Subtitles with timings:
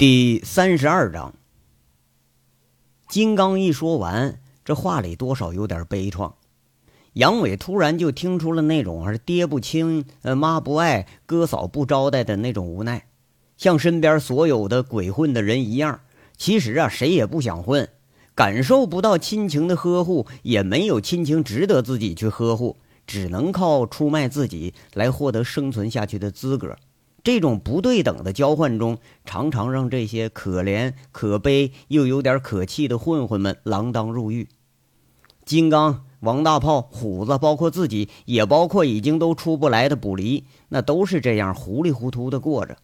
[0.00, 1.34] 第三十二章，
[3.06, 6.32] 金刚一说完，这话里多少有点悲怆。
[7.12, 13.08] 杨伟突然就听出了那种儿爹不亲、呃妈不爱、哥嫂不招待的那种无奈，
[13.58, 16.00] 像身边所有的鬼混的人一样。
[16.38, 17.86] 其实啊，谁也不想混，
[18.34, 26.78] 感受不到亲情的呵护，也没有亲情值得自己去呵护，只能靠出卖自己来获得生存下去的资格。
[27.22, 34.48] 这种不对等的交换中，常常让这些可怜、可悲又有点可气的混混们锒铛入狱。
[35.44, 42.76] 金刚、王大炮、虎子，包括自己，也包括已经都出不来的卜离，那都是这样糊里糊涂的过着。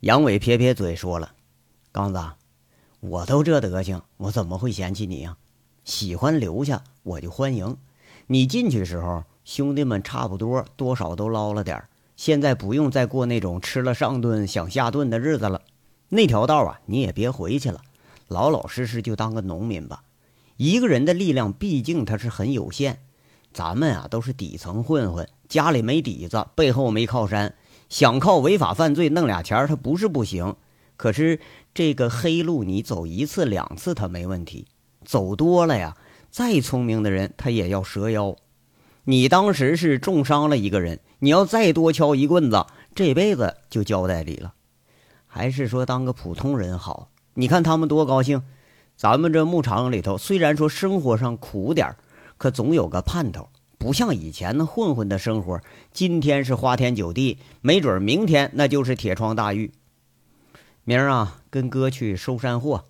[0.00, 1.32] 杨伟撇撇嘴说了
[1.92, 2.20] ：“刚子，
[3.00, 5.36] 我都这德行，我怎么会嫌弃你呀？
[5.84, 7.76] 喜欢留下，我就欢迎。
[8.26, 11.88] 你进去时候，兄弟们差不多多少都捞了点儿。”
[12.20, 15.62] 现在不用再过那种吃了上顿想下顿的日子了，
[16.10, 17.80] 那条道啊，你也别回去了，
[18.28, 20.02] 老老实实就当个农民吧。
[20.58, 23.00] 一个人的力量毕竟他是很有限，
[23.54, 27.54] 咱们啊都是底层混混，家里没底子，背后没靠山，
[27.88, 30.54] 想靠违法犯罪弄俩钱他不是不行。
[30.98, 31.40] 可是
[31.72, 34.66] 这个黑路你走一次两次他没问题，
[35.06, 35.96] 走多了呀，
[36.30, 38.36] 再聪明的人他也要折腰。
[39.10, 41.00] 你当时是重伤了一个人。
[41.18, 44.54] 你要再多敲一棍子，这辈子就交代你了。
[45.26, 47.08] 还是说当个普通人好？
[47.34, 48.40] 你看他们多高兴。
[48.96, 51.96] 咱们这牧场里头，虽然说生活上苦点
[52.38, 55.60] 可总有个盼头，不像以前那混混的生活。
[55.92, 59.72] 今天是花天酒地，没准明天那就是铁窗大狱。
[60.84, 62.84] 明儿啊，跟哥去收山货。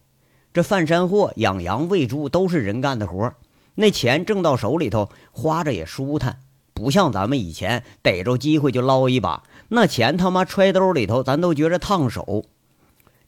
[0.53, 3.37] 这贩山货、养羊、喂猪都是人干的活儿
[3.75, 6.41] 那钱挣到手里头，花着也舒坦。
[6.73, 12.47] 不像咱们以前逮着机会就捞一把，那钱他妈揣兜里头，咱都觉着烫手。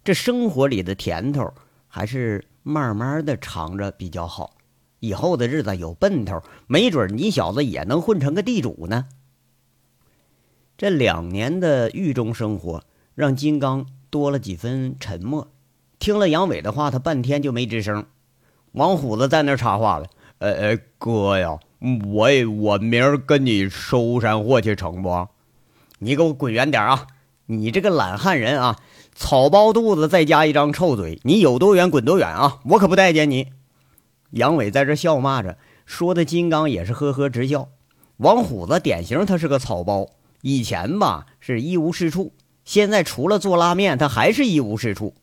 [0.03, 1.53] 这生活里的甜头，
[1.87, 4.57] 还是慢慢的尝着比较好。
[5.01, 9.07] 以后的日子有奔头，没准你小子也能混成个地主呢。
[10.79, 12.83] 这两年的狱中生活，
[13.14, 15.48] 让金刚多了几分沉默。
[15.98, 18.07] 听了杨伟的话，他半天就没吱声。
[18.73, 20.08] 王虎子在那插话了
[20.42, 21.58] ：“呃呃，哥呀。”
[22.07, 22.29] 我
[22.61, 25.27] 我明儿跟你收山货去成不？
[25.98, 27.08] 你给我滚远点啊！
[27.47, 28.79] 你这个懒汉人啊，
[29.17, 32.61] 草包肚子再加一张臭嘴，你有多远滚多远啊！
[32.67, 33.48] 我可不待见你。
[34.31, 37.69] 杨伟在这笑骂着，说的金刚也是呵呵直笑。
[38.19, 40.07] 王虎子典型，他是个草包。
[40.42, 42.33] 以前吧是一无是处，
[42.64, 45.14] 现在除了做拉面，他还是一无是处。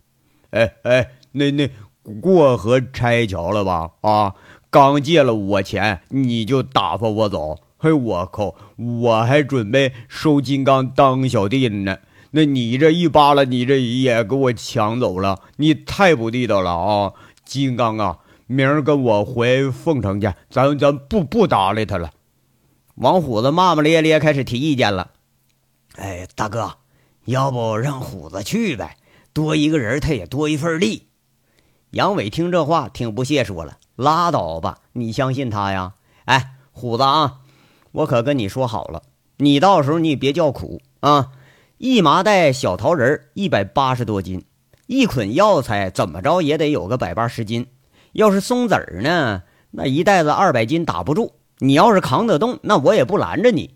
[0.50, 1.72] 哎哎，那那
[2.20, 3.92] 过河拆桥了吧？
[4.02, 4.36] 啊！
[4.70, 7.60] 刚借了我钱，你就打发我走？
[7.78, 8.56] 嘿，我靠！
[8.76, 11.98] 我还准备收金刚当小弟呢，
[12.32, 17.14] 那你这一扒拉，你这也给我抢走了，你太不地道了啊！
[17.44, 22.12] 金刚啊，明儿跟我回凤城去，咱咱不不搭理他了。
[22.96, 25.12] 王虎子骂骂咧咧，开始提意见了。
[25.96, 26.76] 哎，大哥，
[27.26, 28.98] 要不让虎子去呗？
[29.34, 31.08] 多一个人，他也多一份力。
[31.92, 33.79] 杨伟听这话，挺不屑，说了。
[34.00, 35.96] 拉倒吧，你相信他呀？
[36.24, 37.40] 哎，虎子啊，
[37.92, 39.04] 我可跟你说好了，
[39.36, 41.32] 你到时候你别叫苦啊！
[41.80, 44.46] 一麻袋小桃仁一百八十多斤，
[44.88, 47.68] 一捆药材怎么着也得有个百八十斤。
[48.14, 51.34] 要是松子儿呢，那一袋子二百斤打不住。
[51.58, 53.76] 你要是扛得动，那我也不拦着你。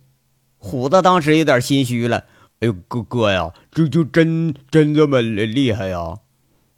[0.58, 2.24] 虎子当时有点心虚了，
[2.62, 6.20] 哎呦，哥哥呀，这就真真这么厉害呀？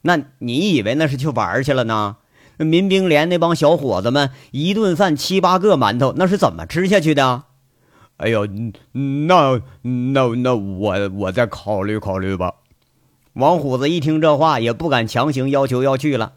[0.02, 2.16] 那你以为那是去玩去了呢？
[2.58, 7.44] 民兵连那帮小伙子们一顿饭七八个馒头，那是怎么吃下去的？
[8.18, 8.46] 哎呦，
[8.92, 12.54] 那那那我我再考虑考虑吧。
[13.34, 16.32] 王虎子一听这话，也不敢强行要求要去了。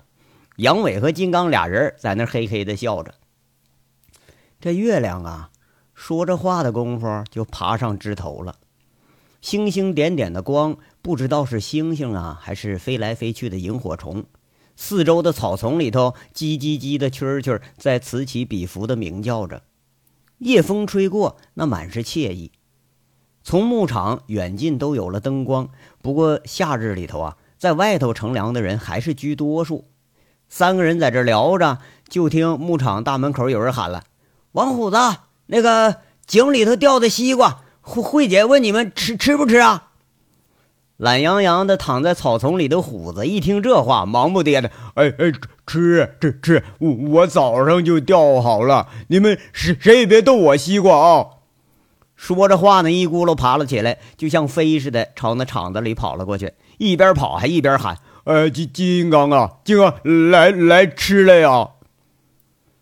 [0.57, 3.13] 杨伟和金刚俩人在那嘿嘿的笑着。
[4.59, 5.51] 这月亮啊，
[5.94, 8.56] 说着话的功夫就爬上枝头了，
[9.40, 14.25] 星星点点的光，不知道是星星啊，还是飞来飞去的萤火虫。
[14.81, 19.61] 四周的草丛里头，叽叽叽的蛐蛐在此起彼伏的鸣叫着。
[20.37, 22.53] 夜风吹过，那满是惬意。
[23.43, 25.67] 从牧场远近都有了灯光，
[26.01, 29.83] 不过夏日里头啊，在外头乘凉的人还是居多数。
[30.47, 34.05] 三个人在这聊着，就听牧场大门口有人喊了
[34.53, 34.97] ：“王虎子，
[35.47, 39.87] 那个井里头掉的西瓜，慧慧姐问你们吃吃不吃啊？”
[41.00, 45.31] 懒洋洋的躺在草丛里的虎子一听这话，忙不迭的：“哎哎，
[45.66, 46.62] 吃吃吃！
[46.80, 51.25] 我我早上就钓好了，你们谁谁也别动我西瓜啊！”
[52.18, 59.94] 说着话呢，一咕噜爬了起来，就像飞似的朝那厂子里跑了过去，一边跑还一边喊：“呃，金金刚啊，金刚
[60.30, 61.69] 来来吃了呀！”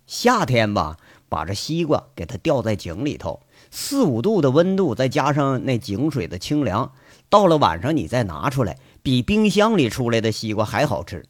[0.08, 0.98] 夏天吧，
[1.30, 6.92] 把这西瓜给它吊在井里头，四五度的温度，再加上那井水的清凉，
[7.30, 11.26] 到了晚上你再拿出来，比冰箱里出来的西瓜还好吃。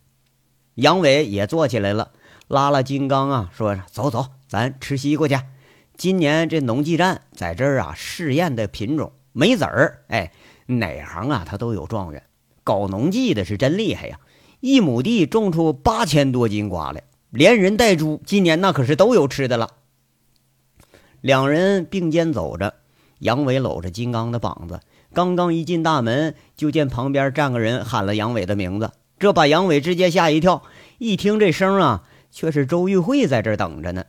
[0.75, 2.11] 杨伟也坐起来了，
[2.47, 5.35] 拉拉金刚啊，说：“走走，咱吃西瓜去。
[5.95, 10.31] 今年这农技站在这儿啊试验的品种没籽儿，哎，
[10.67, 12.21] 哪行啊他都有状元。
[12.63, 14.19] 搞农技的是真厉害呀，
[14.59, 17.01] 一亩地种出八千多斤瓜来，
[17.31, 19.71] 连人带猪，今年那可是都有吃的了。”
[21.21, 22.75] 两人并肩走着，
[23.17, 24.79] 杨伟搂着金刚的膀子，
[25.17, 28.91] 刚刚一进大门，就见旁边站个人喊了杨伟的名字。
[29.17, 30.61] 这把杨伟直接吓一跳，
[30.99, 34.05] 一听这声啊，却是周玉慧在这等着呢。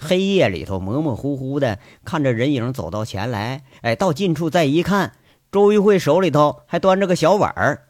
[0.00, 5.12] 黑夜里头模模糊糊的看着人影走到前来，哎，到近处再一看，
[5.52, 7.84] 周玉慧手里头还端着个小碗儿。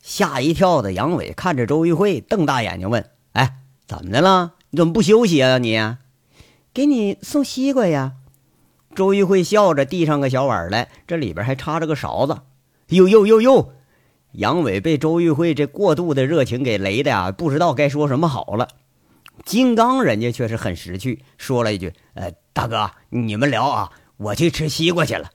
[0.00, 3.04] 吓一跳的杨伟看着周玉慧，瞪大眼睛问
[3.36, 4.54] ：“哎，怎么的了？
[4.70, 5.58] 你怎么不休息啊？
[5.58, 5.78] 你
[6.72, 8.14] 给你送西瓜呀？”
[8.94, 12.38] 周玉慧笑着递上个小碗来，这里边还插着个勺子。
[12.88, 13.72] 呦呦呦呦！
[14.32, 18.68] 杨伟被周玉慧这过度的热情给雷的呀，不知道该说什么好了。
[19.44, 25.30] 金刚人家却是很识趣，说了一句：“呃，大哥，你们聊啊，我去吃西瓜去了。”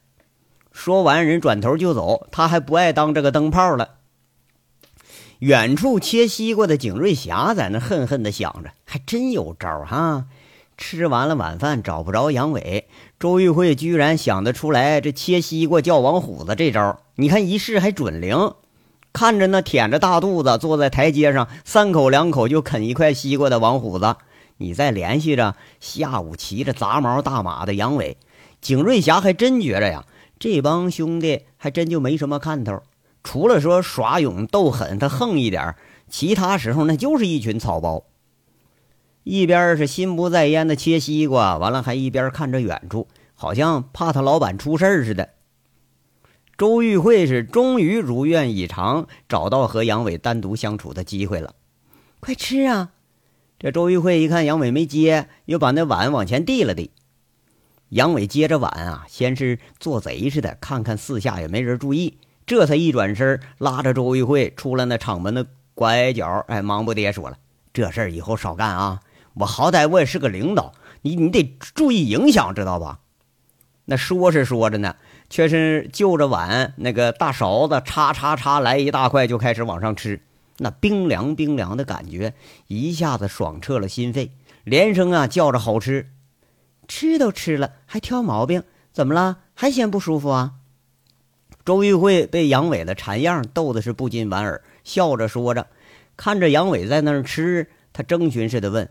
[0.71, 2.27] 说完，人转头就走。
[2.31, 3.95] 他还不爱当这个灯泡了。
[5.39, 10.25] 远处切西瓜的景瑞霞在那恨恨的想着：“还真有招哈！”
[10.77, 12.87] 吃完了晚饭，找不着杨伟，
[13.19, 16.99] 周玉慧居然想得出来这切西瓜叫王虎子这招。
[17.15, 18.53] 你看一试还准灵。
[19.13, 24.17] 看着那腆着大肚子坐在台阶上，三口两口就啃一块西瓜的王虎子，
[24.57, 28.17] 你再联系着下午骑着杂毛大马的杨伟，
[28.59, 30.03] 景瑞霞还真觉着呀，
[30.37, 32.83] 这帮兄弟还真就没什么看头，
[33.23, 35.75] 除了说耍勇斗狠，他横一点
[36.09, 38.03] 其他时候那就是一群草包。
[39.25, 45.29] 一边是心不在焉的切西瓜，完了还一边看着远处，好像怕他老板出事似的。
[46.55, 51.55] 周玉慧是终于如愿以偿，找到和杨伟单独相处的机会了。
[52.19, 52.91] 快吃啊！
[53.57, 56.91] 这周玉慧一看杨伟没接，又把那碗往前递了递。
[57.89, 66.45] 杨伟接着碗啊，先是做贼似的，看看四下也没人注意，这才一转身，拉着周玉慧出了那厂门的拐角。
[66.47, 67.39] 哎，忙不迭说了
[67.73, 68.99] ：“这事儿以后少干啊！
[69.35, 70.73] 我好歹我也是个领导，
[71.03, 72.99] 你你得注意影响，知道吧？”
[73.85, 74.95] 那说是说着呢。
[75.27, 80.21] 却是就着碗那个大勺子，叉叉叉来一大块，就开始往上吃。
[80.59, 82.35] 那冰凉冰凉的感觉
[82.67, 84.31] 一下子爽彻了心肺，
[84.63, 86.11] 连声啊叫着好吃。
[86.87, 88.61] 吃都吃了，还挑毛病？
[88.93, 89.39] 怎么了？
[89.55, 90.53] 还嫌不舒服啊？
[91.65, 95.65] 周玉慧被杨伟的馋样逗的是不禁莞尔，笑着说着，
[96.15, 98.87] 看着杨伟在那儿吃，他征询似的问：“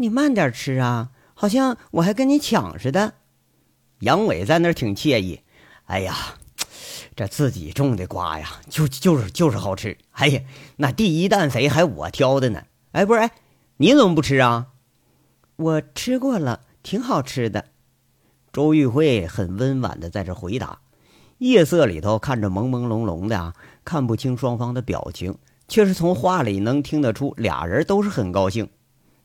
[0.00, 3.14] 你慢点吃啊，好像我还跟你抢似的。”
[4.00, 5.40] 杨伟在那儿挺惬意。
[5.86, 6.14] 哎呀，
[7.16, 9.98] 这自己种的瓜呀，就就是就是好吃。
[10.12, 10.40] 哎呀，
[10.76, 12.62] 那第一担肥还我挑的呢。
[12.92, 13.30] 哎，不是，哎，
[13.78, 14.68] 你怎么不吃啊？
[15.56, 17.64] 我吃过了，挺好吃的。
[18.52, 20.78] 周玉慧很温婉的在这回答。
[21.38, 23.54] 夜色里头看着朦朦胧胧的啊，
[23.84, 25.36] 看不清双方的表情，
[25.66, 28.68] 却是从话里能听得出俩人都是很高兴。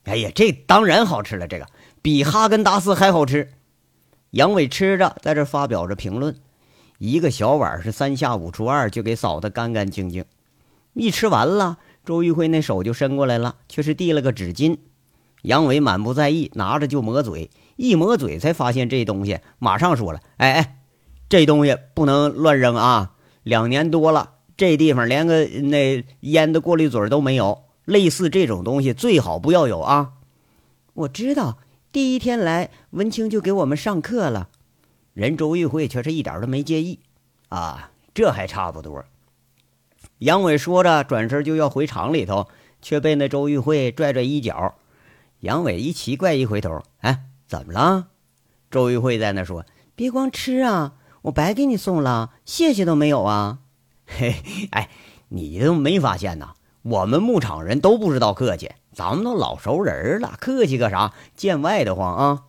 [0.03, 1.65] 哎呀，这当然好吃了，这个
[2.01, 3.49] 比哈根达斯还好吃。
[4.31, 6.35] 杨伟吃着，在这发表着评论。
[6.97, 10.25] 一个小碗是三下五除二就给扫得干干净净，
[10.93, 14.77] 一吃完了，周玉辉那手就伸过来了，却是递了个纸巾。
[15.41, 20.77] 杨伟满不在意，拿着就抹嘴，一抹嘴才发现这东西，马上说了：“哎哎，
[21.27, 23.15] 这东西不能乱扔啊！
[23.43, 30.13] 两年多了，这地方连个那烟的过滤嘴都没有，类似这种东西最好不要有啊！”
[30.93, 31.57] 我知道，
[31.91, 34.49] 第一天来，文清就给我们上课了。
[35.13, 36.99] 人周玉慧却是一点都没介意，
[37.49, 39.05] 啊，这还差不多。
[40.19, 42.47] 杨伟说着，转身就要回厂里头，
[42.81, 44.75] 却被那周玉慧拽拽衣角。
[45.41, 48.07] 杨伟一奇怪，一回头，哎，怎么了？
[48.71, 53.59] 周玉慧在那说：“别光吃啊，我白给你送了，谢谢都没有啊。”
[54.07, 54.35] 嘿，
[54.71, 54.89] 哎，
[55.29, 56.53] 你都没发现呐？
[56.83, 61.13] 我们牧场人都不知道客气，咱们都老熟人了，客气个啥？
[61.33, 62.43] 见外的慌啊！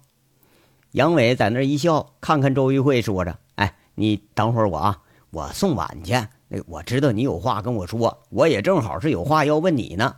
[0.90, 4.98] 杨伟在那一笑，看看周玉慧，说着：“哎，你等会儿我啊，
[5.30, 6.14] 我送碗去。
[6.48, 10.16] 那我知道你有话跟我说，我也正好是有话要问你呢。”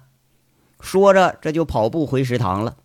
[0.80, 2.76] 说着，这就跑步回食堂了。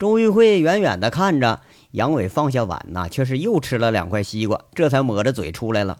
[0.00, 1.60] 周玉慧远远的看着，
[1.92, 5.98] 杨伟放下碗呐，却是又吃了两块西瓜，这才抹着嘴出来了。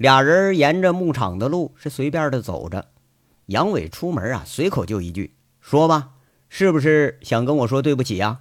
[0.00, 2.86] 俩人沿着牧场的路是随便的走着。
[3.44, 6.12] 杨伟出门啊，随口就一句：“说吧，
[6.48, 8.40] 是不是想跟我说对不起呀？”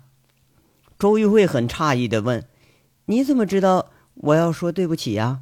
[0.97, 2.47] 周玉慧很诧异的问
[3.07, 5.41] ：“你怎么知道我要说对不起呀？”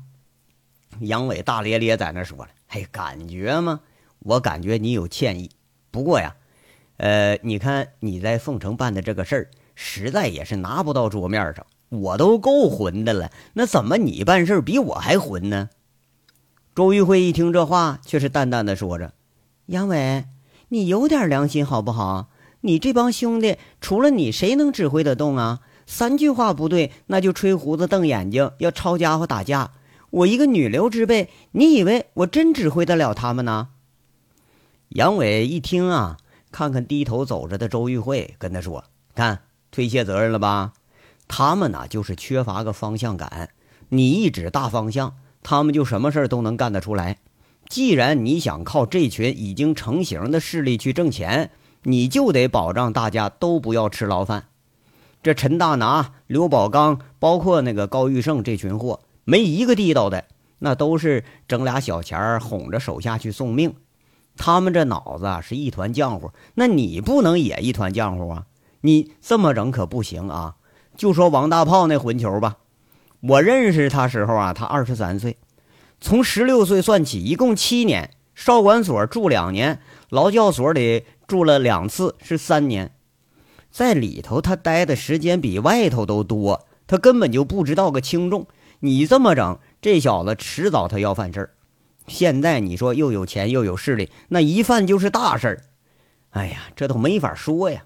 [1.02, 3.82] 杨伟大咧咧在那说了：“嘿，感觉吗？
[4.18, 5.52] 我感觉你有歉意。
[5.92, 6.36] 不过呀，
[6.98, 15.70] 呃，你看你在凤城办的这个事儿。”实在也是拿不到桌面上，我都够混的了，那怎么你办事比我还混呢？
[16.78, 19.16] 周玉慧一听这话，却是淡淡的说着
[19.66, 20.26] ：“杨伟，
[20.68, 22.30] 你有点良心好不好？
[22.62, 25.62] 你这帮兄弟除了你，谁能指挥得动啊？
[25.88, 29.72] 三句话不对，那就吹胡子瞪眼睛，要抄家伙打架。
[30.12, 33.70] 我一个女流之辈，你以为我真指挥得了他们呢？”
[34.90, 36.18] 杨伟一听啊，
[36.52, 38.84] 看看低头走着的周玉慧，跟他说
[39.16, 39.40] ：“看。”
[39.72, 40.74] 推卸责任了吧？
[41.28, 43.50] 他们呢，就是缺乏个方向感。
[43.90, 45.16] 你一指大方向，
[45.50, 47.20] 他们就什么事都能干得出来。
[47.70, 51.52] 既然你想靠这群已经成型的势力去挣钱，
[51.84, 54.48] 你就得保障大家都不要吃牢饭。
[55.24, 60.26] 这陈大拿、刘宝刚，包括那个高玉胜这群货，没一个地道的，
[60.60, 63.74] 那都是整俩小钱儿哄着手下去送命。
[64.36, 68.44] 他们这脑子是一团浆糊，那你不能也一团浆糊啊？
[68.82, 70.56] 你这么整可不行啊！
[70.98, 72.58] 就说王大炮那混球吧，
[73.22, 75.38] 我认识他时候啊，他二十三岁，
[76.00, 82.92] 从十六岁算起，一共七年，少管所住两年，劳教所里住了两次，是三年，
[83.72, 88.48] 在里头他待的时间比外头都多，他根本就不知道个轻重。
[88.82, 91.50] 你这么整，这小子迟早他要犯事儿。
[92.06, 95.64] 现在你说又有钱又有势力，那一犯就是大事儿。
[96.30, 97.84] 哎呀，这都没法说呀。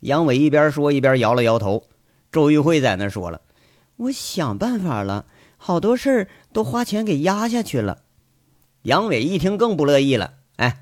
[0.00, 1.84] 杨伟一边说一边摇了摇头，
[2.30, 3.40] 周玉慧在那说了
[3.98, 5.26] ：“我想办法了，
[5.56, 7.98] 好多事儿都花钱给压下去了。”
[8.82, 10.80] 杨伟一听更不乐意了：“哎，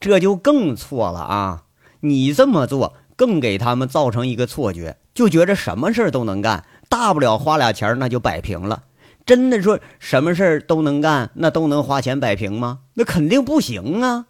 [0.00, 1.64] 这就更错了啊！
[2.00, 8.84] 你这么做更给他们造成一个错觉，就觉着什么事儿都能干，大不了花俩钱那就摆平了。
[9.26, 12.80] 真的说什么事儿都能干，那都能花钱摆平吗？
[12.94, 14.26] 那肯定不行啊！”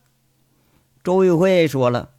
[1.03, 2.11] 周玉慧说了：“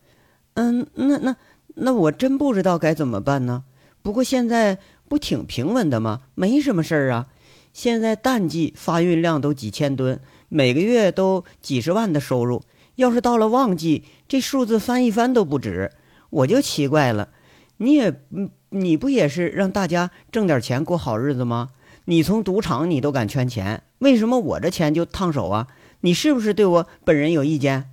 [0.56, 1.36] 嗯，那那……”
[1.78, 3.66] 那我真不知道该怎么办呢。
[4.02, 6.22] 不过现在不挺平稳的吗？
[6.36, 7.28] 没什么事儿啊。
[7.74, 12.64] 现在淡季发运量都几千吨，每个月都几十万的收入。
[12.96, 15.92] 要是到了旺季，这数字翻一番都不止。
[16.30, 17.30] 我就奇怪了，
[17.78, 18.22] 你也，
[18.70, 21.70] 你不也是让大家挣点钱过好日子吗？
[22.06, 25.68] 你从赌场你都敢圈钱，为什么我这钱就烫手啊？
[26.02, 27.90] 你是不是对我本人有意见？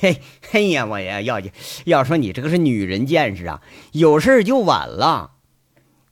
[0.00, 1.40] 嘿，嘿呀，我呀，要
[1.84, 5.32] 要说你这个是女人见识啊，有事儿就晚了。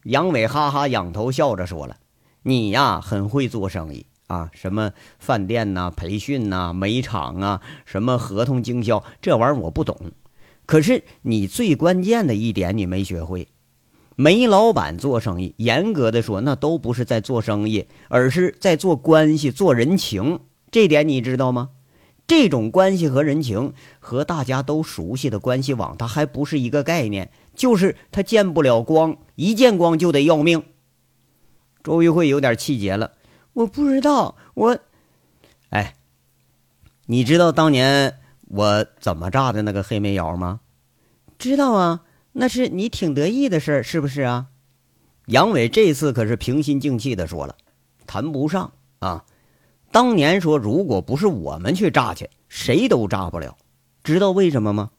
[0.04, 1.96] 杨伟哈哈仰头笑着说了
[2.42, 10.12] ：“你呀，很会做生意啊，什么饭店呐、培训呐、煤厂啊，什么合同经销，这玩意儿我不懂。
[10.64, 13.48] 可是你最关键的一点你没学会。
[14.16, 20.40] 煤老板做生意，严格的说，那都不是在做生意，而是在做关系、做人情。
[20.70, 21.70] 这点你知道吗？”
[22.26, 27.32] 这种关系和人情，和大家都熟悉的关系网，它还不是一个概念。
[27.60, 30.62] 就是他见不了光，一见光就得要命。
[31.84, 33.12] 周玉慧有点气结了。
[33.52, 34.78] 我不知道，我，
[35.68, 35.94] 哎，
[37.04, 40.60] 你知道当年我怎么炸的那个黑煤窑吗？
[41.38, 42.00] 知道啊，
[42.32, 44.46] 那是你挺得意的事儿，是不是啊？
[45.26, 47.58] 杨伟这次可是平心静气的说了，
[48.06, 49.26] 谈不上啊。
[49.92, 53.58] 当年说，如果不是我们去炸去，谁都炸不了。
[54.02, 54.90] 知道为什么吗？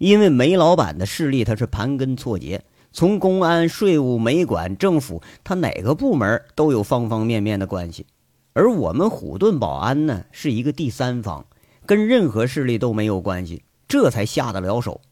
[0.00, 8.06] 因为煤老板的势力他是盘根错节，从公安、税务、煤管、政府，他哪个部门都有方方面面的关系。
[8.54, 11.44] 而我们虎盾保安呢，是一个第三方，
[11.84, 15.02] 跟任何势力都没有关系，这才下得了手。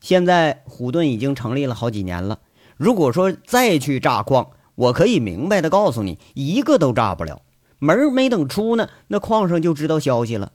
[0.00, 2.38] 现在虎盾已经成立了好几年了，
[2.76, 7.42] 如果说再去炸矿，我可以明白的告诉你，一个都炸不了。
[7.80, 10.52] 门没等出呢，那矿上就知道消息了。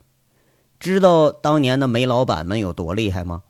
[0.79, 3.43] 知道当年的煤老板们有多厉害吗？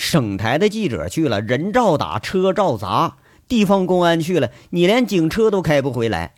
[0.00, 6.32] 省台的记者去了，人照打，车照砸；地方公安去了，你连警车都开不回来。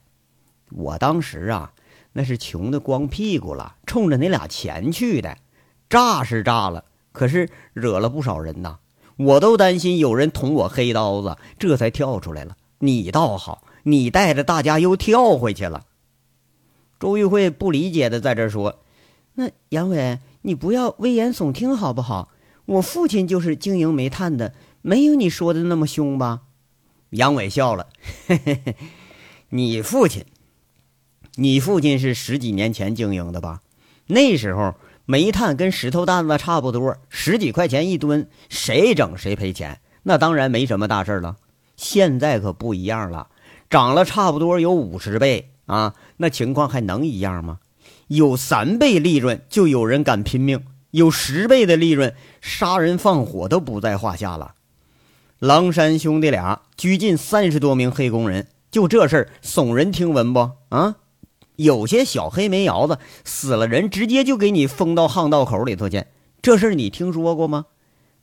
[0.71, 1.73] 我当时啊，
[2.15, 5.39] 那是穷的光屁股了，冲着那俩钱去的。
[5.89, 8.81] 炸是炸了，可是惹了不少人呐。
[9.17, 12.57] 我都担心有人捅我黑刀子，这才跳出来了。
[12.81, 15.85] 你倒好，你带着大家又跳回去了。
[16.99, 18.81] 周玉慧不理解的在这说
[19.35, 22.31] ：“那杨伟，你不要危言耸听好不好？
[22.65, 26.43] 我父亲就是经营煤炭的，没有你说的那么凶吧？”
[27.11, 27.89] 杨伟笑了
[28.27, 28.77] ：“嘿嘿嘿，
[29.51, 30.25] 你父亲，
[31.35, 33.61] 你父亲是十几年前经营的吧？
[34.07, 41.37] 那时候煤炭跟石头蛋子差不多，十几块钱一吨，谁整谁赔钱，那当然没什么大事了。
[41.77, 43.29] 现在可不一样了，
[43.69, 47.59] 涨了差不多有五十倍啊，那情况还能一样吗？
[48.09, 54.55] 有三倍利润就有人敢拼命，有十倍的利润，杀人放火都不在话下了。”
[55.41, 60.53] 狼山兄弟俩拘禁三十多名黑工人，就这事儿耸人听闻不？
[60.69, 60.95] 啊，
[61.57, 66.05] 有些小黑煤窑子死了人，直接就给你封到巷道口里头去。
[66.41, 67.67] 这事儿你听说过吗？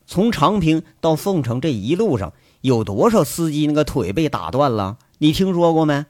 [0.06, 4.96] 从长平到凤城这一路上，有多少司机那个腿被打断了？
[5.18, 6.06] 你听说过没？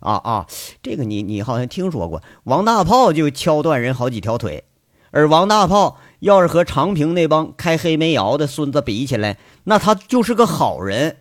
[0.00, 0.46] 啊啊，
[0.82, 4.64] 这个你你好像听说过，王大炮就敲断人好几条腿，
[5.10, 5.98] 而王大炮。
[6.20, 11.18] 要是和长平那帮开黑煤窑的孙子比起来，那他就是个好人。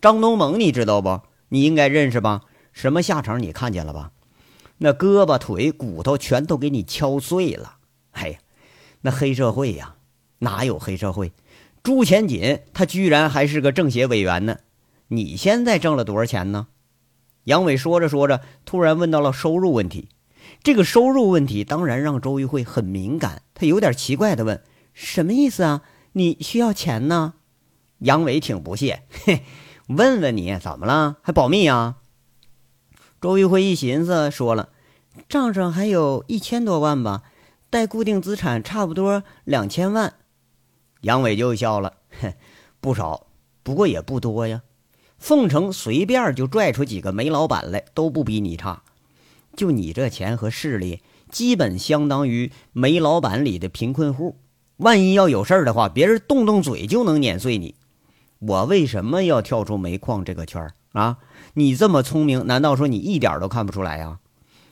[0.00, 1.20] 张东猛，你知道不？
[1.50, 2.40] 你应该认识吧？
[2.72, 4.10] 什么下场你看见了吧？
[4.78, 7.76] 那胳膊腿骨头全都给你敲碎了。
[8.10, 8.38] 哎呀，
[9.02, 9.94] 那黑社会呀，
[10.40, 11.32] 哪有黑社会？
[11.84, 14.56] 朱钱锦他居然还是个政协委员呢。
[15.06, 16.66] 你现在挣了多少钱呢？
[17.44, 20.08] 杨伟说着说着，突然问到了收入问题。
[20.62, 24.62] 这个收入问题当然让周玉慧很敏感，他有点奇怪的问
[24.94, 25.82] ：“什么意思啊？
[26.12, 27.34] 你需要钱呢？”
[27.98, 29.42] 杨伟挺不屑：“嘿，
[29.88, 31.16] 问问你怎么了？
[31.22, 31.96] 还保密啊？”
[33.20, 34.68] 周玉慧一寻思，说了
[35.28, 37.24] ：“账上还有一千多万吧，
[37.68, 40.14] 带固定资产差不多两千万。”
[41.02, 42.34] 杨伟就笑了：“哼，
[42.80, 43.26] 不少，
[43.64, 44.62] 不过也不多呀。
[45.18, 48.81] 凤城随便就拽出几个煤老板来，都不比你差。”
[49.54, 54.36] 就你这钱和势力，基本相当于煤老板里的贫困户。
[54.78, 57.74] 万一要有事儿的话，别人动动嘴就能碾碎你。
[58.38, 61.18] 我为什么要跳出煤矿这个圈儿啊？
[61.54, 64.18] 你这么聪明，难道说你一点都看不出来呀？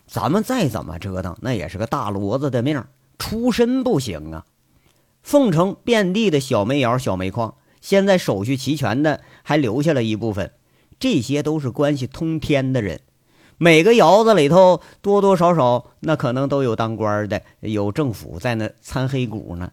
[0.07, 2.83] 咱们再怎么折腾，那也是个大骡子的命，
[3.19, 4.45] 出身不行啊。
[5.23, 10.51] 凤城遍地的小煤窑、小煤矿，现在手续齐全的还留下了一部分，
[10.99, 13.03] 这些都是关系通天的人。
[13.63, 19.71] 每个窑子里头多多少少那可能都有当官的，有政府在那参黑股呢。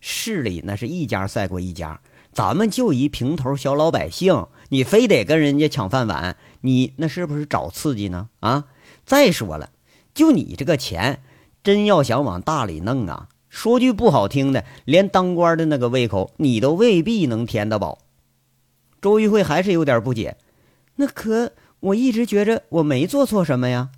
[0.00, 2.00] 市里那是一家赛过一家，
[2.32, 8.30] 咱们就一平头小老百姓，你非得跟人家抢饭碗，你那是不是找刺激呢？
[8.40, 8.64] 啊！
[9.06, 9.70] 再说了，
[10.12, 11.22] 就你这个钱，
[11.62, 18.00] 真要想往大里弄啊，说句不好听的，连当官的那个胃口你都未必能填得饱。
[19.00, 20.36] 周玉慧还是有点不解，
[20.96, 21.52] 那可。
[21.80, 23.90] 我一直觉着我没做错什么呀。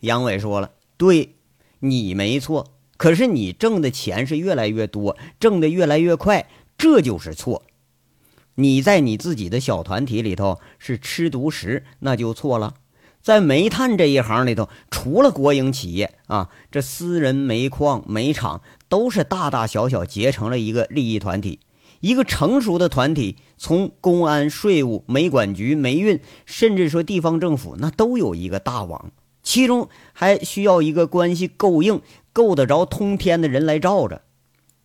[0.00, 1.34] 杨伟说了：“对，
[1.80, 7.64] 你没错，可是你挣的钱是越来越多，挣的越来越快，这就是错。
[8.54, 12.74] 你在你自己的小团体里头是吃独食，那就错了。
[13.20, 21.60] 在煤炭这一行里头，除了国营企业啊，这私人煤矿、煤厂都是大大小小结成了一个利益团体。”
[22.00, 32.00] 一个成熟的团体，从公安、税务、煤管局、煤运，甚至说地方政府，那都有一个大网，其中还需要一个关系够硬、
[32.32, 34.22] 够得着通天的人来罩着。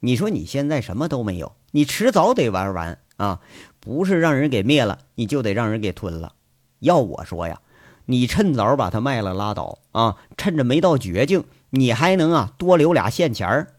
[0.02, 3.40] 你说你现在什么都没有，你迟早得玩完啊！
[3.80, 6.34] 不是让人给灭了，你就得让人给吞了。
[6.80, 7.62] 要我说呀，
[8.06, 10.18] 你趁早把它卖了拉倒啊！
[10.36, 13.74] 趁着没到绝境，你还能啊多留俩现钱儿。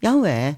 [0.00, 0.56] 杨伟。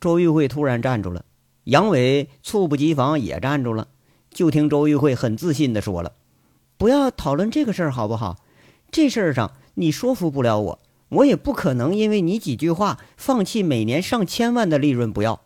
[0.00, 1.24] 周玉慧突然站住了，
[1.64, 3.88] 杨伟猝不及防也站住了。
[4.30, 6.12] 就听周玉慧很自信地说了
[6.78, 8.36] ：“不要讨论这个事儿，好不好？
[8.92, 15.40] 这事儿上你说服不了我，我也不可能因为你几句话放弃每年上千万的利润不要。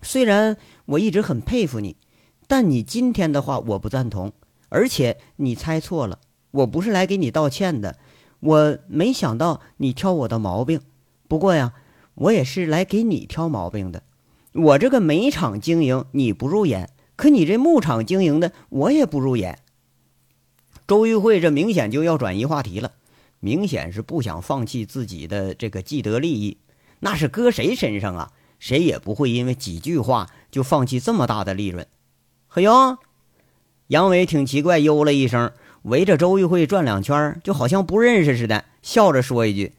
[0.00, 0.56] 虽然
[0.86, 1.96] 我一直很佩服你，
[2.46, 4.32] 但你今天的话我不赞同。
[4.68, 6.20] 而且你猜错了，
[6.52, 7.96] 我不是来给你道歉的。
[8.38, 10.80] 我没想到你挑我的毛病。
[11.26, 11.72] 不过呀。”
[12.18, 14.02] 我也是来给你挑毛病的，
[14.52, 19.60] 我这个煤厂经营你不入眼，可你这牧场经营的我也不入眼。
[20.86, 22.92] 周玉慧这明显就要转移话题了，
[23.38, 26.58] 明显是不想放弃自己的这个既得利益，
[27.00, 28.32] 那是搁谁身上啊？
[28.58, 31.86] 谁也不会因为几句话就放弃这么大的利润。
[32.48, 32.98] 嘿呦，
[33.86, 35.52] 杨伟挺奇怪，哟了一声，
[35.82, 39.74] 围着周玉慧转两圈，就好像不认识似的，笑着说一句：“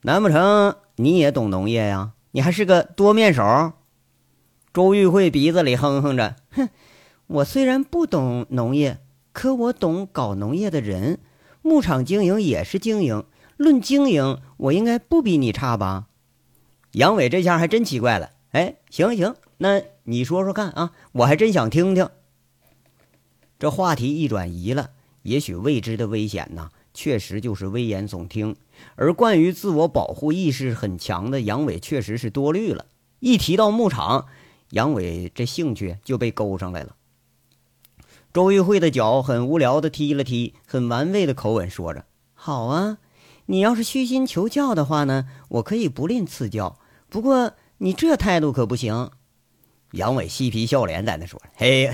[0.00, 2.12] 难不成？”你也懂农业呀？
[2.32, 3.72] 你还是个多面手。
[4.72, 6.68] 周玉慧鼻子里哼哼着，哼，
[7.26, 8.98] 我虽然不懂农业，
[9.32, 11.20] 可我懂搞农业的人。
[11.62, 13.24] 牧场经营也是经营，
[13.56, 16.06] 论经营，我应该不比你差吧？
[16.92, 18.30] 杨伟这下还真奇怪了。
[18.50, 22.08] 哎，行行，那你说说看啊，我还真想听听。
[23.58, 24.90] 这话题一转移了，
[25.22, 28.56] 也许未知的危险呢，确实就是危言耸听。
[28.96, 32.86] 而关于自我保护意识很强的杨伟，确实是多虑了。
[33.20, 34.26] 一提到牧场，
[34.70, 36.94] 杨伟这兴趣就被勾上来了。
[38.32, 42.98] 周玉慧的脚很无聊的踢了踢，很玩味的口吻说着：“好啊，
[43.46, 46.78] 你要是虚心求教的话呢，我可以不吝赐教。
[47.08, 49.10] 不过你这态度可不行。”
[49.92, 51.90] 杨伟嬉皮笑脸在那说：“嘿，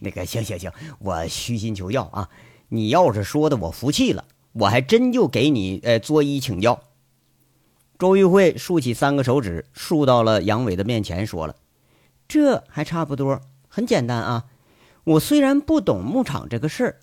[0.00, 2.30] 那个行行行，我虚心求教啊。
[2.68, 6.82] 你要是说的我服气了，我还真就给你呃作揖请教。”
[7.98, 11.54] 周玉慧竖起三个手指，竖到了杨伟的面前，说了
[12.26, 14.46] ：“这还差不多，很简单啊。
[15.04, 17.00] 我虽然不懂牧场这个事儿，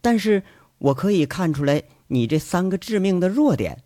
[0.00, 0.42] 但是
[0.78, 3.82] 我可以看出来你这三个致命的弱点。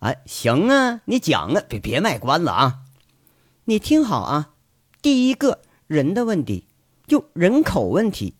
[0.00, 2.80] 哎，行啊，你讲啊，别别卖关子啊，
[3.64, 4.50] 你听好啊。”
[5.00, 6.66] 第一个人的问题，
[7.06, 8.36] 就人口问题，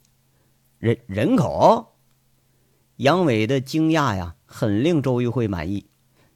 [0.79, 1.92] 人人口。
[3.03, 5.87] 杨伟的惊讶呀，很令周玉慧满意。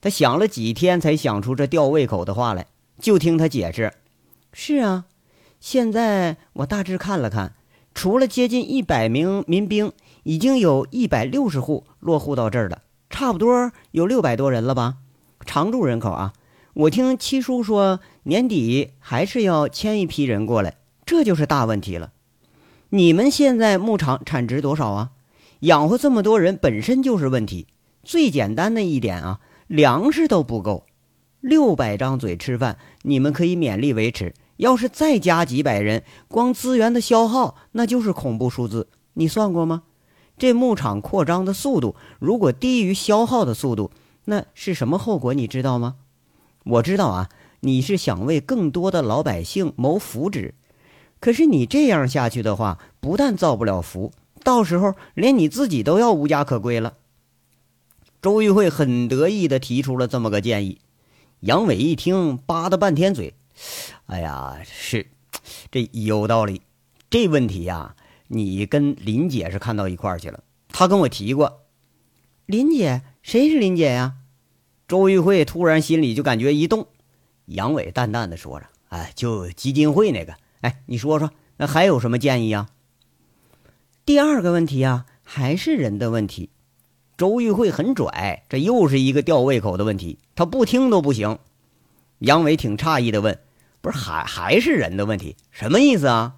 [0.01, 2.67] 他想了几天，才想出这吊胃口的话来。
[2.99, 3.93] 就听他解释
[4.53, 5.05] ：“是啊，
[5.61, 7.55] 现在我大致看了看，
[7.95, 9.93] 除了接近一百名民兵，
[10.25, 14.97] 已经有一百六十户落户到这儿了，差不多有六百多人了吧？
[15.45, 16.33] 常住人口啊。”
[16.75, 22.13] 我听七叔说，年底还是要迁一批人过来，这就是大问题了。
[22.89, 25.11] 你们现在牧场产值多少啊？
[25.67, 27.67] 养活这么多人本身就是问题。
[28.05, 30.85] 最简单的一点啊，粮食都不够，
[31.41, 34.33] 六百张嘴吃饭，你们可以勉力维持。
[34.59, 38.89] 要是再加几百人，光资源的消耗那就是恐怖数字。
[39.15, 39.83] 你算过吗？
[40.39, 43.91] 这牧场扩张的速度如果低于消耗的速度，
[44.27, 45.35] 那是什么后果？
[45.35, 45.97] 你知道吗？
[46.63, 47.29] 我知道啊，
[47.61, 50.53] 你是想为更多的老百姓谋福祉，
[51.19, 54.13] 可是你这样下去的话，不但造不了福，
[54.47, 56.95] 到时候连你自己都要无家可归了。
[58.23, 60.79] 周玉慧很得意地提出了这么个建议，
[61.41, 63.35] 杨伟一听，扒了半天嘴
[64.07, 65.09] ：“哎呀，是，
[65.73, 66.63] 这有道理。
[67.11, 67.97] 这问题呀，
[68.29, 71.63] 你跟林姐是看到一块儿去了，她跟我提过。
[72.47, 74.15] 林姐，谁是林姐呀？”
[74.87, 76.87] 周玉慧突然心里就感觉一动，
[77.47, 82.69] 杨伟淡淡的说着：“哎，就基金会那个，哎，你说说，那还有什么建议啊？”
[84.07, 86.51] 第二个问题啊，还是人的问题。
[87.16, 91.40] 周玉慧很拽，这又是一个吊胃口的问题，他不听都不行。
[92.21, 93.40] 杨伟挺诧异的问
[93.83, 95.35] ：“不是还还是人的问题？
[95.51, 96.37] 什么意思啊？”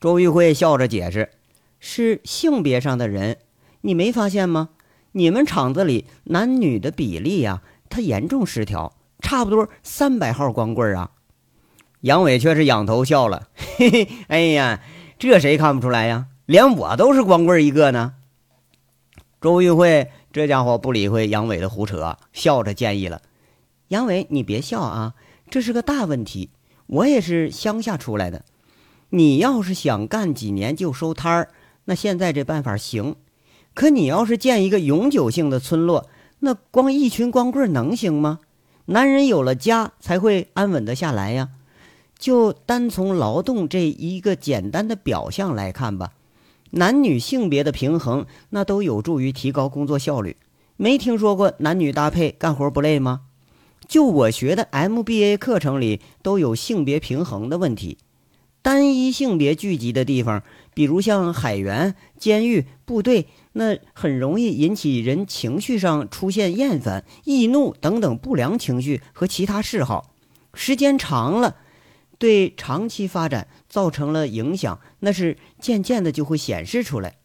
[0.00, 1.32] 周玉慧笑着解释
[1.78, 3.36] ：“是性别上的人，
[3.82, 4.70] 你没发现吗？”
[5.12, 11.10] 你们厂子里男女的比例呀，它严重失调，差不多三百号光棍啊。
[12.00, 14.80] 杨伟却是仰头笑了， 嘿嘿，哎呀，
[15.18, 16.28] 这谁看不出来呀？
[16.46, 18.14] 连我都是光棍一个呢。
[19.40, 23.22] 周玉慧这家伙不理会杨伟的胡扯，笑着建议了
[23.88, 25.14] ：“杨伟，你别笑啊，
[25.50, 26.50] 这是个大问题。
[26.86, 28.44] 我也是乡下出来的，
[29.10, 31.48] 你要是想干几年就收摊儿，
[31.86, 33.16] 那现在这办法行。”
[33.74, 38.40] 可你要是建一个永久性的村落，那光一群光棍能行吗？
[38.86, 41.48] 男人有了家才会安稳的下来呀。
[42.18, 46.12] 就单从劳动这一个简单的表象来看吧，
[46.72, 50.36] 男女性别的平衡，那都有助于提高工作效率。
[50.76, 53.22] 没听说过男女搭配干活不累吗？
[53.86, 57.98] 就我学的 MBA 课程里都有性别平衡的问题。
[58.62, 63.26] 单一性别聚集的地方，比如像海员、监狱、部队。
[63.54, 70.14] 那很容易引起人情绪上出现厌烦、易怒等等不良情绪和其他嗜好，
[70.54, 71.56] 时间长了，
[72.22, 77.16] 对长期发展造成了影响，那是渐渐的就会显示出来。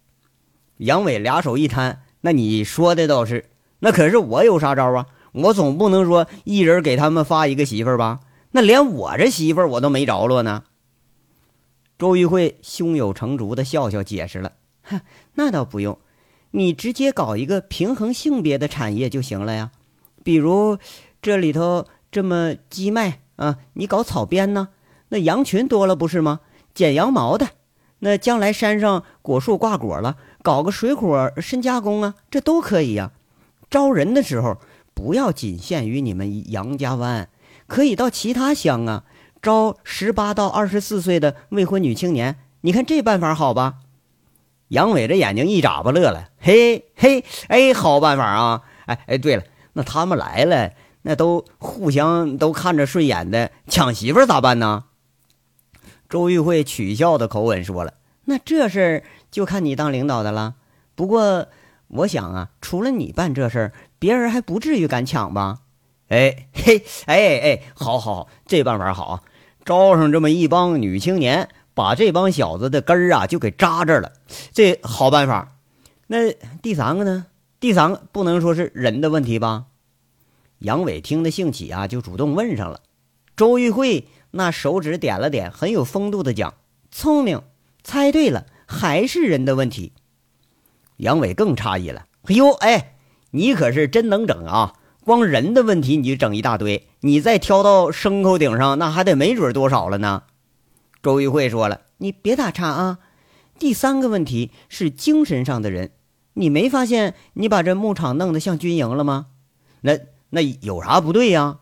[0.77, 5.05] 杨伟俩手一摊：“那你说的倒是，那可是我有啥招啊？
[5.33, 8.21] 我总不能说一人给他们发一个媳妇儿吧？
[8.53, 10.63] 那连我这媳妇儿我都没着落呢。”
[11.99, 15.01] 周玉慧胸有成竹的笑笑解释了：“哼，
[15.35, 15.99] 那倒不用。”
[16.49, 19.71] 你直接搞一个平衡性别的产业就行了呀，
[20.23, 20.79] 比如
[21.21, 24.69] 这里头这么鸡卖啊，你搞草编呢，
[25.09, 26.41] 那羊群多了不是吗？
[26.73, 27.47] 剪羊毛的，
[27.99, 33.11] 那将来山上果树挂果了，搞个水果深加工啊，这都可以呀。
[33.69, 34.57] 招人的时候
[34.93, 37.29] 不要仅限于你们杨家湾，
[37.67, 39.03] 可以到其他乡啊，
[39.41, 42.37] 招十八到二十四岁的未婚女青年。
[42.61, 43.75] 你看这办法好吧？
[44.69, 48.61] 杨伟这眼睛一眨巴，乐了，嘿嘿，哎，好办法啊！
[48.85, 49.43] 哎哎，对了，
[49.73, 50.71] 那他们来了，
[51.03, 54.83] 那都互相都看着顺眼的，抢媳妇咋办呢？
[56.09, 57.93] 周玉慧取笑的口吻说了
[58.25, 60.55] ：“那这事儿就看你当领导的了。
[60.95, 61.47] 不过，
[61.87, 65.59] 我想啊，除了你办这事儿，别人还不至于敢抢吧？
[66.09, 69.23] 哎嘿，哎哎，好好好，这办法好，
[69.65, 74.13] 招上这么一帮女青年，把这帮小子的根儿啊就给扎这儿了，
[74.53, 75.57] 这好办法。
[76.07, 77.25] 那第三个呢？
[77.59, 79.65] 第三个不能说是人的问题吧？
[80.59, 82.79] 杨伟听得兴起啊，就主动问上了。
[83.37, 86.55] 周玉慧那手指点了点，很有风度的讲
[86.91, 87.43] ：“聪明，
[87.83, 89.93] 猜对了，还是人的问题。”
[90.97, 92.97] 杨伟更诧异了：“哎呦，哎，
[93.29, 94.73] 你可是真能整啊！
[95.05, 100.23] 光人的问题你就整一大堆，你再挑到牲口顶上，那还得没准多少了呢。”
[101.03, 102.97] 周玉慧说了：“你别打岔啊！
[103.59, 105.91] 第三个问题是精神上的人，
[106.33, 109.27] 你没发现你把这牧场弄得像军营了吗？
[109.81, 109.99] 那
[110.31, 111.59] 那有啥不对呀？”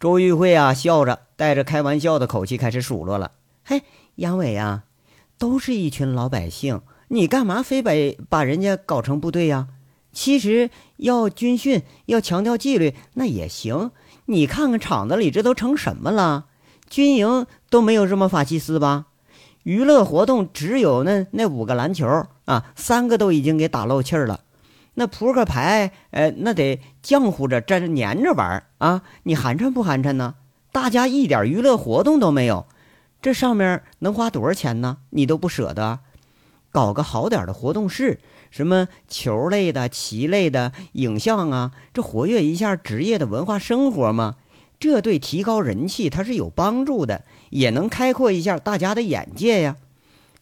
[0.00, 3.32] 周玉慧啊，笑着带着开玩笑的口气开始数落了
[3.62, 3.82] ：“嘿，
[4.14, 4.84] 杨伟啊，
[5.36, 7.90] 都是一群老百姓。”你干嘛非把
[8.30, 9.66] 把人家搞成部队呀？
[10.10, 13.90] 其实要军训，要强调纪律，那也行。
[14.24, 16.46] 你看看厂子里这都成什么了？
[16.88, 19.04] 军营都没有这么法西斯吧？
[19.64, 22.06] 娱乐活动只有那那五个篮球
[22.46, 24.40] 啊，三个都已经给打漏气儿了。
[25.00, 29.00] 那扑克牌，呃，那得浆糊着、粘着玩啊！
[29.22, 30.34] 你寒碜不寒碜呢？
[30.72, 32.66] 大家一点娱乐活动都没有，
[33.22, 34.98] 这上面能花多少钱呢？
[35.08, 36.00] 你都不舍得。
[36.70, 44.36] 搞个好点的活动室，什么球类的、棋类的、影像啊，这活跃一下职业的文化生活嘛，
[44.78, 49.76] 这对提高人气它是有帮助的，也能开阔一下大家的眼界呀。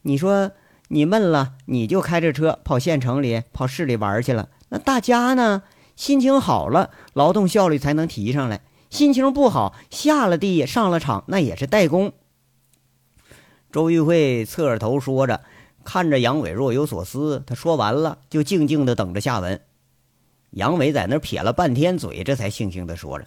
[0.03, 0.51] 你说
[0.89, 5.63] 你闷了，你就开着车跑县城里、跑市里玩去了，那大家呢，
[5.97, 8.59] 心情好了，劳动效率才能提上来；
[8.91, 12.13] 心情不好，下了地上了场，那也是代工。
[13.71, 15.41] 周玉慧侧着头说着。
[15.85, 19.59] 看着杨伟若有所思，他说完了，就静静的等着下文。
[20.51, 23.27] 杨伟在那撇了半天嘴，这才悻悻的说着：“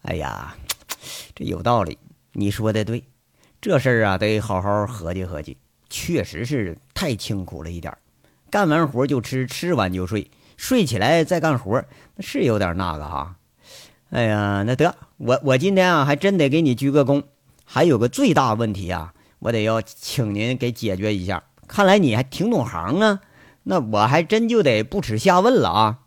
[0.00, 0.56] 哎呀，
[1.34, 1.98] 这有道理，
[2.32, 3.04] 你说的对，
[3.60, 5.58] 这事儿啊得好好合计合计。
[5.88, 7.96] 确实是太清苦了一点
[8.50, 13.36] 干完活就吃，吃完就睡，睡起来再干活，那是有点那个哈。
[14.10, 17.24] 哎呀，那得我我今天啊还真得给你鞠个躬。
[17.64, 23.20] 还有个最大问题啊，我得要请您给解决一下。”看来你还挺懂行啊，
[23.64, 25.98] 那我还真就得不耻下问了啊。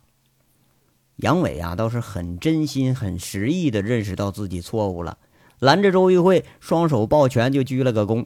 [1.17, 5.17] 杨伟啊，倒是很真心、很实意的认识到自己错误了，
[5.59, 8.25] 拦着周玉慧，双手抱拳就鞠了个躬。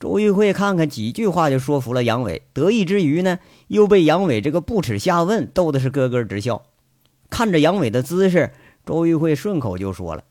[0.00, 6.62] 周玉慧看看几句话就说服了杨伟，得意之余呢，又被杨伟这个不耻下问逗的是咯咯直笑。
[7.30, 8.52] 看着杨伟的姿势，
[8.84, 10.24] 周玉慧顺口就说了：“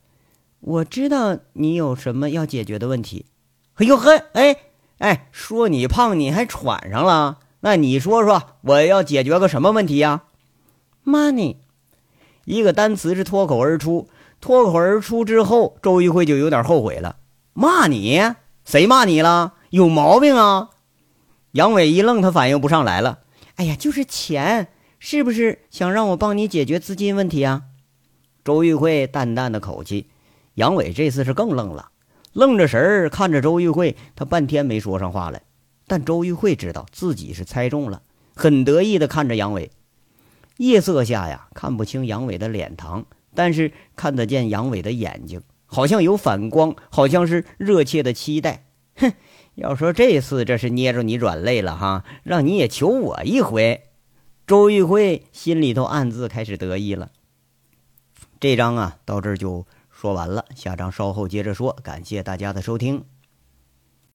[0.60, 3.26] 我知道你有什么要解决的问题。”
[3.76, 4.56] 哎呦呵，哎。
[4.98, 7.40] 哎，说你胖，你还喘上了？
[7.60, 10.22] 那你说说，我要解决个什么问题呀
[11.04, 11.56] ？Money，
[12.44, 14.08] 一个单词是脱口而出，
[14.40, 17.16] 脱口而出之后，周玉慧就有点后悔了。
[17.54, 18.20] 骂你？
[18.64, 19.54] 谁骂你了？
[19.70, 20.70] 有毛病啊！
[21.52, 23.20] 杨伟一愣，他反应不上来了。
[23.56, 27.64] 哎呀，就是钱，是不是想让我帮你解决资金问题啊？
[28.42, 30.08] 周玉慧淡淡的口气。
[30.54, 31.90] 杨伟这次是更愣了。
[32.32, 35.42] 愣着神儿看着周玉慧，他半天没说上话来。
[35.86, 38.02] 但周玉慧知道自己是猜中了，
[38.34, 39.70] 很得意的看着杨伟。
[40.56, 45.42] 夜色下呀，看不清杨伟的脸庞，但是看得见杨伟的眼睛，
[45.74, 48.64] 好像有反光，好像是热切的期待。
[48.96, 49.12] 哼，
[49.56, 53.82] 要说这次这是捏着你软肋了哈，让你也求我一回。
[54.46, 57.10] 周玉慧心里头暗自开始得意了。
[58.38, 59.66] 这章啊，到这儿就。
[59.90, 61.72] 说完了，下章稍后接着说。
[61.82, 63.04] 感谢大家的收听。